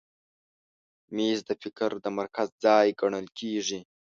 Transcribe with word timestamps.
مېز 1.15 1.39
د 1.49 1.51
فکر 1.61 1.91
د 2.03 2.05
مرکز 2.19 2.49
ځای 2.63 2.87
ګڼل 3.01 3.27
کېږي. 3.39 3.79